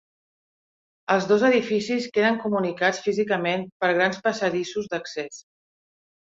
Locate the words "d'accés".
4.97-5.43